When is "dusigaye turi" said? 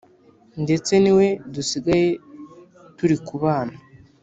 1.53-3.15